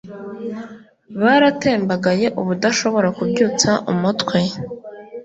[1.21, 4.37] baratembagaye ubudashobora kubyutsa umutwe